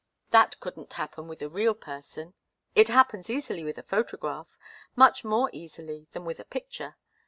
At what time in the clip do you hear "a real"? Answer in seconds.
1.43-1.75